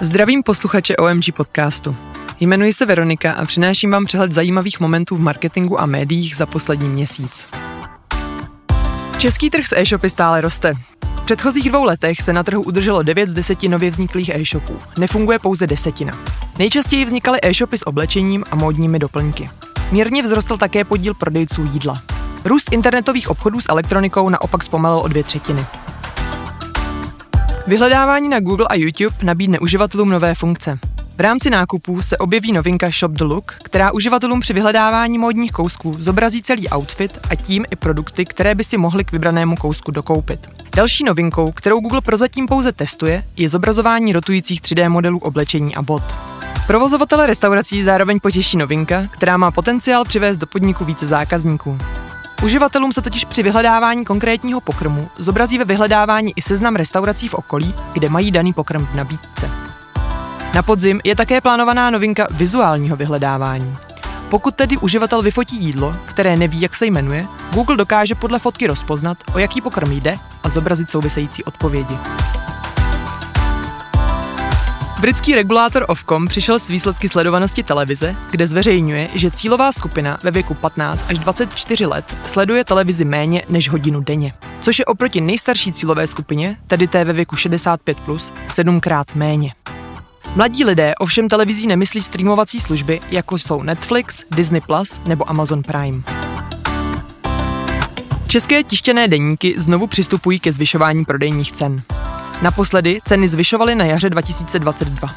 [0.00, 1.96] Zdravím posluchače OMG podcastu.
[2.40, 6.88] Jmenuji se Veronika a přináším vám přehled zajímavých momentů v marketingu a médiích za poslední
[6.88, 7.46] měsíc.
[9.18, 10.74] Český trh s e-shopy stále roste.
[11.02, 14.78] V předchozích dvou letech se na trhu udrželo 9 z 10 nově vzniklých e-shopů.
[14.98, 16.18] Nefunguje pouze desetina.
[16.58, 19.48] Nejčastěji vznikaly e-shopy s oblečením a módními doplňky.
[19.92, 22.02] Mírně vzrostl také podíl prodejců jídla.
[22.44, 25.66] Růst internetových obchodů s elektronikou naopak zpomalil o dvě třetiny.
[27.68, 30.78] Vyhledávání na Google a YouTube nabídne uživatelům nové funkce.
[31.16, 35.96] V rámci nákupů se objeví novinka Shop the Look, která uživatelům při vyhledávání módních kousků
[35.98, 40.48] zobrazí celý outfit a tím i produkty, které by si mohli k vybranému kousku dokoupit.
[40.76, 46.02] Další novinkou, kterou Google prozatím pouze testuje, je zobrazování rotujících 3D modelů oblečení a bot.
[46.66, 51.78] Provozovatele restaurací zároveň potěší novinka, která má potenciál přivést do podniku více zákazníků.
[52.42, 57.74] Uživatelům se totiž při vyhledávání konkrétního pokrmu zobrazí ve vyhledávání i seznam restaurací v okolí,
[57.92, 59.50] kde mají daný pokrm v nabídce.
[60.54, 63.76] Na podzim je také plánovaná novinka vizuálního vyhledávání.
[64.30, 69.18] Pokud tedy uživatel vyfotí jídlo, které neví, jak se jmenuje, Google dokáže podle fotky rozpoznat,
[69.34, 71.98] o jaký pokrm jde a zobrazit související odpovědi.
[75.00, 80.54] Britský regulátor Ofcom přišel s výsledky sledovanosti televize, kde zveřejňuje, že cílová skupina ve věku
[80.54, 86.06] 15 až 24 let sleduje televizi méně než hodinu denně, což je oproti nejstarší cílové
[86.06, 89.54] skupině, tedy té ve věku 65+, plus, sedmkrát méně.
[90.36, 96.02] Mladí lidé ovšem televizí nemyslí streamovací služby, jako jsou Netflix, Disney Plus nebo Amazon Prime.
[98.28, 101.82] České tištěné deníky znovu přistupují ke zvyšování prodejních cen.
[102.42, 105.08] Naposledy ceny zvyšovaly na jaře 2022.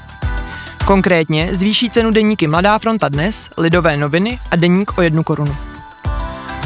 [0.85, 5.55] Konkrétně zvýší cenu deníky Mladá fronta dnes, Lidové noviny a deník o jednu korunu.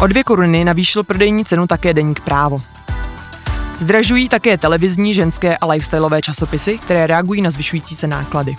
[0.02, 2.62] O dvě koruny navýšil prodejní cenu také deník Právo.
[3.80, 8.56] Zdražují také televizní, ženské a lifestyleové časopisy, které reagují na zvyšující se náklady.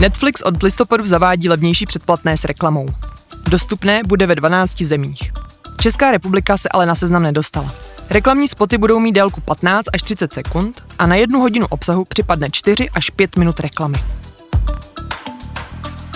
[0.00, 2.86] Netflix od listopadu zavádí levnější předplatné s reklamou.
[3.48, 5.32] Dostupné bude ve 12 zemích.
[5.80, 7.74] Česká republika se ale na seznam nedostala.
[8.10, 12.48] Reklamní spoty budou mít délku 15 až 30 sekund a na jednu hodinu obsahu připadne
[12.52, 13.98] 4 až 5 minut reklamy.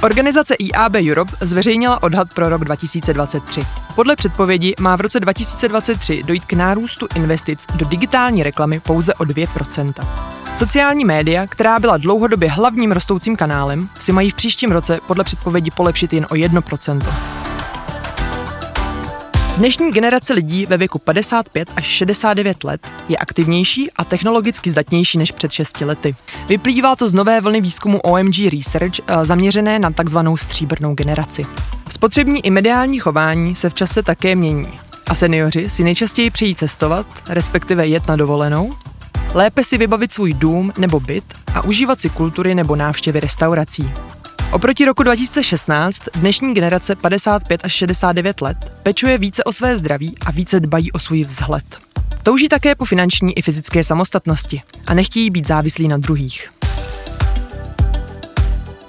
[0.02, 3.66] Organizace IAB Europe zveřejnila odhad pro rok 2023.
[3.94, 9.24] Podle předpovědi má v roce 2023 dojít k nárůstu investic do digitální reklamy pouze o
[9.24, 10.06] 2%.
[10.54, 15.70] Sociální média, která byla dlouhodobě hlavním rostoucím kanálem, si mají v příštím roce podle předpovědi
[15.70, 17.29] polepšit jen o 1%.
[19.56, 25.32] Dnešní generace lidí ve věku 55 až 69 let je aktivnější a technologicky zdatnější než
[25.32, 26.16] před 6 lety.
[26.48, 31.46] Vyplývá to z nové vlny výzkumu OMG Research eh, zaměřené na takzvanou stříbrnou generaci.
[31.90, 34.68] Spotřební i mediální chování se v čase také mění.
[35.06, 38.76] A seniori si nejčastěji přejí cestovat, respektive jet na dovolenou,
[39.34, 41.24] lépe si vybavit svůj dům nebo byt
[41.54, 43.90] a užívat si kultury nebo návštěvy restaurací.
[44.52, 50.30] Oproti roku 2016 dnešní generace 55 až 69 let pečuje více o své zdraví a
[50.30, 51.64] více dbají o svůj vzhled.
[52.22, 56.52] Touží také po finanční i fyzické samostatnosti a nechtějí být závislí na druhých.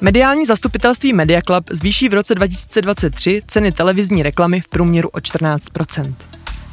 [0.01, 6.13] Mediální zastupitelství Media Club zvýší v roce 2023 ceny televizní reklamy v průměru o 14%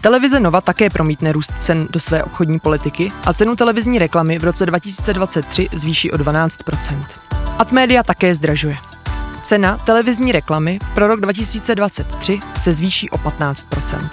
[0.01, 4.45] Televize Nova také promítne růst cen do své obchodní politiky a cenu televizní reklamy v
[4.45, 6.59] roce 2023 zvýší o 12
[7.59, 8.77] Atmedia také zdražuje.
[9.43, 14.09] Cena televizní reklamy pro rok 2023 se zvýší o 15%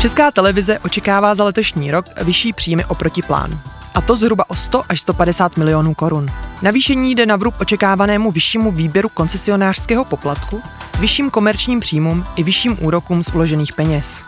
[0.00, 3.60] Česká televize očekává za letošní rok vyšší příjmy oproti plánu.
[3.94, 6.26] A to zhruba o 100 až 150 milionů korun.
[6.62, 10.62] Navýšení jde na vrub očekávanému vyššímu výběru koncesionářského poplatku,
[10.98, 14.22] vyšším komerčním příjmům i vyšším úrokům z uložených peněz.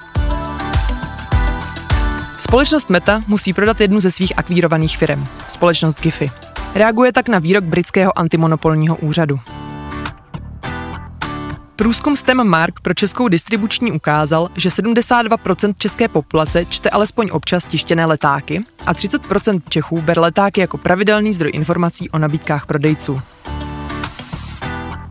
[2.39, 6.31] Společnost Meta musí prodat jednu ze svých akvírovaných firm, společnost Giphy.
[6.75, 9.41] Reaguje tak na výrok britského antimonopolního úřadu.
[11.77, 18.07] Průzkum STEM Mark pro českou distribuční ukázal, že 72% české populace čte alespoň občas tištěné
[18.07, 23.21] letáky a 30% Čechů ber letáky jako pravidelný zdroj informací o nabídkách prodejců.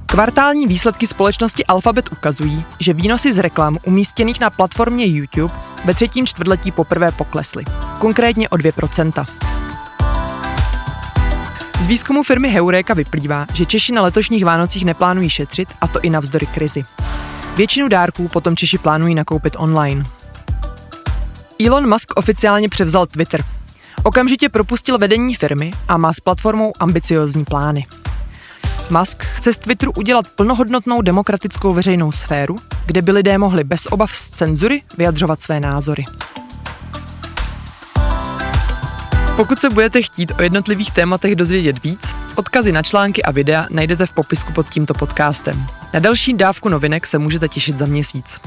[0.06, 5.54] Kvartální výsledky společnosti Alphabet ukazují, že výnosy z reklam umístěných na platformě YouTube
[5.86, 7.64] ve třetím čtvrtletí poprvé poklesly,
[8.00, 9.41] konkrétně o 2%.
[11.82, 16.10] Z výzkumu firmy Heureka vyplývá, že Češi na letošních Vánocích neplánují šetřit, a to i
[16.10, 16.84] navzdory krizi.
[17.56, 20.06] Většinu dárků potom Češi plánují nakoupit online.
[21.66, 23.44] Elon Musk oficiálně převzal Twitter.
[24.04, 27.86] Okamžitě propustil vedení firmy a má s platformou ambiciozní plány.
[28.90, 34.16] Musk chce z Twitteru udělat plnohodnotnou demokratickou veřejnou sféru, kde by lidé mohli bez obav
[34.16, 36.06] z cenzury vyjadřovat své názory.
[39.42, 44.06] Pokud se budete chtít o jednotlivých tématech dozvědět víc, odkazy na články a videa najdete
[44.06, 45.66] v popisku pod tímto podcastem.
[45.94, 48.40] Na další dávku novinek se můžete těšit za měsíc.